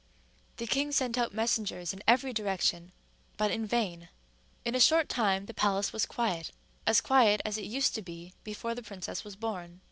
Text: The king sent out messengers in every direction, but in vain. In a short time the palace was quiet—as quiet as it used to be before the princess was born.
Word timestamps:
The 0.57 0.65
king 0.65 0.91
sent 0.91 1.15
out 1.15 1.31
messengers 1.31 1.93
in 1.93 2.01
every 2.07 2.33
direction, 2.33 2.91
but 3.37 3.51
in 3.51 3.67
vain. 3.67 4.09
In 4.65 4.73
a 4.73 4.79
short 4.79 5.07
time 5.09 5.45
the 5.45 5.53
palace 5.53 5.93
was 5.93 6.07
quiet—as 6.07 7.01
quiet 7.01 7.39
as 7.45 7.59
it 7.59 7.65
used 7.65 7.93
to 7.93 8.01
be 8.01 8.33
before 8.43 8.73
the 8.73 8.81
princess 8.81 9.23
was 9.23 9.35
born. 9.35 9.79